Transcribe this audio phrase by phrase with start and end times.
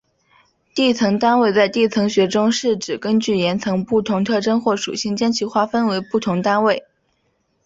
[0.73, 6.83] 地层单位在地层学中是指根据岩层的不同特征或属性将其划分成的不同单位。